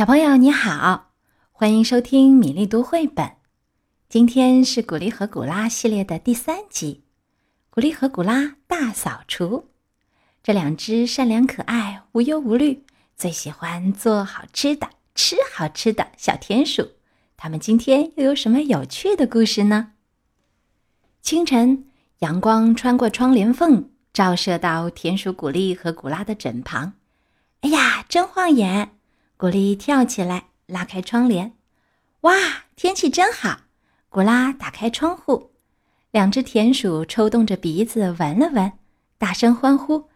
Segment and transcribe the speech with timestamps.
[0.00, 1.10] 小朋友你好，
[1.52, 3.32] 欢迎收听米粒读绘本。
[4.08, 7.02] 今天是古丽和古拉系列的第三集，
[7.68, 9.44] 《古丽和古拉大扫除》。
[10.42, 16.92] 这两只善良可爱、无忧无虑、最喜欢做好吃的、吃好吃的小田鼠，
[17.36, 19.92] 它们今天又有什么有趣的故事呢？
[21.20, 21.84] 清晨，
[22.20, 26.94] 阳光穿过窗帘缝，照射到田鼠古丽和古拉的枕旁。
[27.60, 28.92] 哎呀，真晃眼！
[29.40, 31.56] 古丽跳起来，拉开窗帘。
[32.20, 32.34] 哇，
[32.76, 33.60] 天气真好！
[34.10, 35.52] 古拉打开窗户，
[36.10, 38.70] 两只田鼠抽动着鼻子闻了闻，
[39.16, 40.10] 大声欢呼：“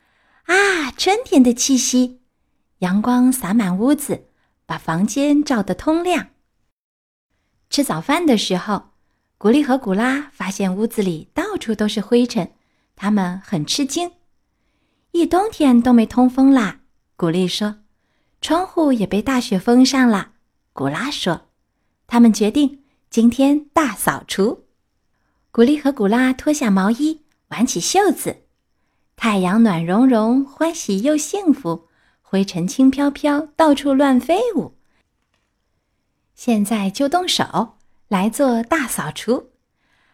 [0.45, 2.21] 啊，春天的气息！”
[2.81, 4.27] 阳光洒满屋子，
[4.67, 6.27] 把房间照得通亮。
[7.70, 8.91] 吃早饭的时候，
[9.39, 12.53] 古丽和古拉发现屋子里到处都是灰尘，
[12.95, 14.12] 他们很吃惊。
[15.12, 16.81] 一冬天都没通风啦。
[17.17, 17.77] 古丽说
[18.45, 20.33] ：“窗户也被大雪封上了。”
[20.75, 21.47] 古拉说
[22.07, 24.67] ：“他们决定今天大扫除。”
[25.50, 28.42] 古丽和古拉脱下毛衣，挽起袖子。
[29.17, 31.89] 太阳暖融融，欢喜又幸福，
[32.20, 34.75] 灰尘轻飘飘，到处乱飞舞。
[36.34, 37.78] 现在就动手
[38.09, 39.53] 来做大扫除。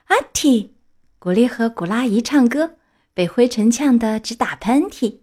[0.04, 0.70] 阿嚏！
[1.18, 2.76] 古丽和古拉一唱歌，
[3.12, 5.18] 被灰尘呛得直打喷嚏。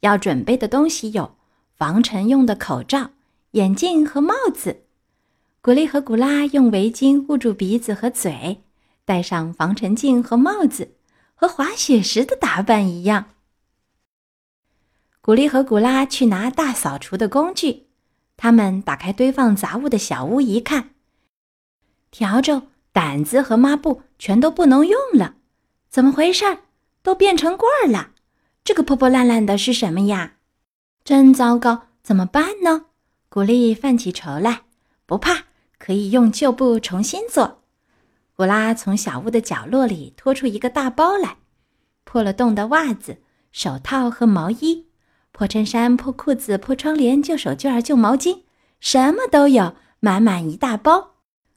[0.00, 1.37] 要准备的东西有
[1.78, 3.12] 防尘用的口罩、
[3.52, 4.82] 眼镜和帽子。
[5.60, 8.62] 古丽和古拉用围巾捂住鼻子和嘴，
[9.04, 10.96] 戴上防尘镜和帽子，
[11.36, 13.26] 和滑雪时的打扮一样。
[15.20, 17.86] 古丽和古拉去拿大扫除的工具。
[18.36, 20.90] 他们打开堆放杂物的小屋，一看，
[22.12, 25.36] 笤帚、掸子和抹布全都不能用了。
[25.88, 26.58] 怎么回事？
[27.02, 28.10] 都变成棍儿了！
[28.64, 30.37] 这个破破烂烂的是什么呀？
[31.08, 31.84] 真糟糕！
[32.02, 32.84] 怎么办呢？
[33.30, 34.64] 古丽犯起愁来。
[35.06, 35.44] 不怕，
[35.78, 37.62] 可以用旧布重新做。
[38.34, 41.38] 古拉从小屋的角落里拖出一个大包来，
[42.04, 44.88] 破了洞的袜子、手套和毛衣，
[45.32, 48.42] 破衬衫、破裤子、破窗帘、旧手绢、旧毛巾，
[48.78, 51.12] 什么都有，满满一大包。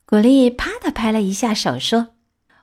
[0.05, 2.13] 古丽啪的拍了一下手，说：“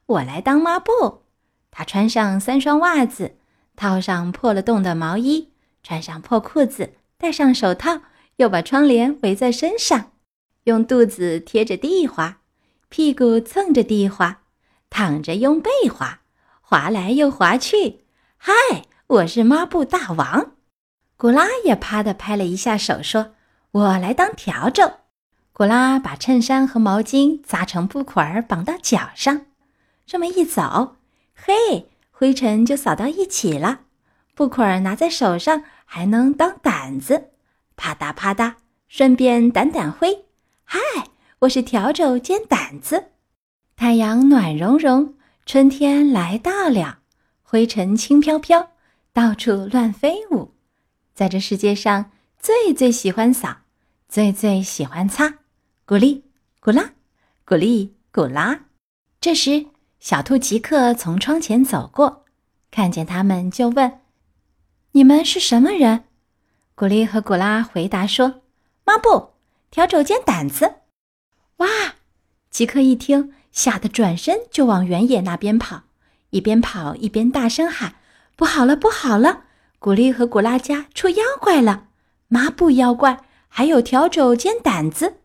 [0.07, 1.25] 我来当抹布。”
[1.71, 3.37] 她穿上三双袜子。
[3.77, 5.51] 套上破了洞的毛衣，
[5.89, 8.03] 穿上破裤子，戴上手套，
[8.37, 10.13] 又把窗帘围在身上，
[10.65, 12.41] 用肚子贴着地滑，
[12.91, 14.43] 屁股蹭着地滑，
[14.91, 16.21] 躺着用背滑，
[16.61, 18.01] 滑来又滑去。
[18.37, 18.53] 嗨，
[19.07, 20.53] 我是抹布大王！
[21.17, 23.31] 古拉也啪的拍了一下手，说
[23.73, 24.93] ：“我来当笤帚。”
[25.55, 29.47] 古拉把衬衫和毛巾扎成布捆儿，绑到脚上，
[30.05, 30.97] 这么一走，
[31.35, 31.89] 嘿。
[32.11, 33.83] 灰尘就扫到一起了，
[34.35, 37.31] 布捆儿拿在手上还能当掸子，
[37.75, 38.57] 啪嗒啪嗒，
[38.89, 40.27] 顺便掸掸灰。
[40.63, 40.79] 嗨，
[41.39, 43.13] 我是笤帚兼掸子。
[43.75, 45.15] 太阳暖融融，
[45.47, 46.99] 春天来到了，
[47.43, 48.73] 灰尘轻飘飘，
[49.15, 50.53] 到处乱飞舞。
[51.15, 53.57] 在这世界上，最最喜欢扫，
[54.11, 55.39] 最最喜欢擦，
[55.87, 56.23] 古丽
[56.61, 56.93] 古拉，
[57.47, 58.67] 古丽古拉。
[59.23, 59.67] 这时。
[60.01, 62.25] 小兔吉克从窗前走过，
[62.71, 63.99] 看见他们就问
[64.99, 66.07] ：“你们是什么人？”
[66.75, 68.43] 古丽和古拉回答说
[68.85, 69.31] ：“抹布、
[69.73, 70.75] 笤帚尖掸子。”
[71.59, 71.69] 哇！
[72.51, 75.83] 吉克一听，吓得转身就往原野那边跑，
[76.31, 77.95] 一边跑一边大声喊
[78.35, 79.45] ：“不好了，不好了！
[79.79, 81.85] 古丽和古拉家出妖怪了！
[82.27, 85.19] 抹布妖怪，还有笤帚尖掸子。”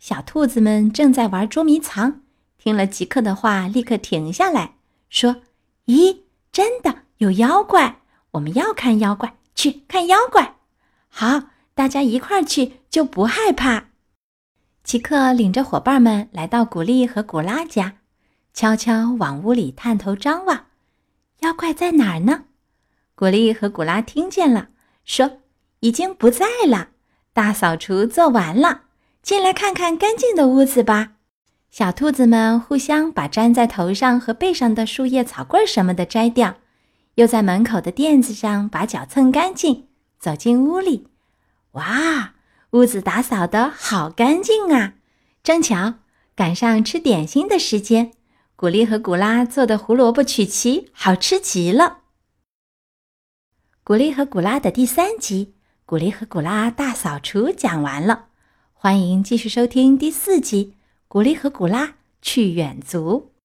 [0.00, 2.22] 小兔子们正在玩捉迷藏。
[2.56, 4.76] 听了吉克的话，立刻停下来
[5.10, 5.42] 说
[5.84, 8.00] ：“咦，真的有妖怪！
[8.34, 10.56] 我们要看妖怪，去看妖怪。
[11.08, 13.86] 好，大家一块儿去，就不害怕。”
[14.84, 17.94] 奇克领着伙伴们来到古丽和古拉家，
[18.52, 20.66] 悄悄往屋里探头张望。
[21.40, 22.44] 妖怪在哪儿呢？
[23.14, 24.68] 古丽和古拉听见了，
[25.04, 25.38] 说
[25.80, 26.88] ：“已经不在了，
[27.32, 28.82] 大扫除做完了，
[29.22, 31.12] 进来看看干净的屋子吧。”
[31.70, 36.56] 小兔子们互相把粘在头上和背上的树叶、草棍什么的摘掉，
[37.14, 39.86] 又在门口的垫子上把脚蹭干净，
[40.18, 41.08] 走进屋里。
[41.72, 42.34] 哇，
[42.70, 44.94] 屋子打扫的好干净啊！
[45.42, 45.94] 正巧
[46.34, 48.12] 赶上吃点心的时间，
[48.56, 51.98] 古丽和古拉做的胡萝卜曲奇好吃极了。
[53.84, 58.28] 古丽和古拉的第三集《古丽和古拉大扫除》讲完了，
[58.72, 60.74] 欢迎继续收听第四集。
[61.06, 63.33] 古丽和古拉去远足。